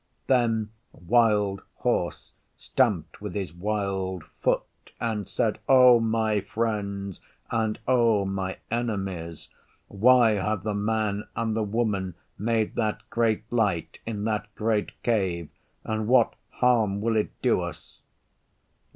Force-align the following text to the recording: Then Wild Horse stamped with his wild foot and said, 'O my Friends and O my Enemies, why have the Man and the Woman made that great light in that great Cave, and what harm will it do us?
Then 0.25 0.71
Wild 0.93 1.61
Horse 1.75 2.33
stamped 2.57 3.21
with 3.21 3.35
his 3.35 3.53
wild 3.53 4.23
foot 4.41 4.63
and 4.99 5.29
said, 5.29 5.59
'O 5.69 5.99
my 5.99 6.39
Friends 6.41 7.19
and 7.51 7.77
O 7.87 8.25
my 8.25 8.57
Enemies, 8.71 9.49
why 9.89 10.31
have 10.31 10.63
the 10.63 10.73
Man 10.73 11.27
and 11.35 11.55
the 11.55 11.61
Woman 11.61 12.15
made 12.39 12.73
that 12.77 13.07
great 13.11 13.43
light 13.53 13.99
in 14.03 14.23
that 14.23 14.47
great 14.55 14.91
Cave, 15.03 15.49
and 15.83 16.07
what 16.07 16.33
harm 16.49 16.99
will 16.99 17.15
it 17.15 17.29
do 17.43 17.61
us? 17.61 18.01